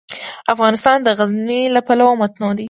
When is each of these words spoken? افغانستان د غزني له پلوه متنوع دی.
افغانستان 0.53 0.97
د 1.03 1.07
غزني 1.17 1.61
له 1.75 1.81
پلوه 1.87 2.13
متنوع 2.21 2.51
دی. 2.55 2.59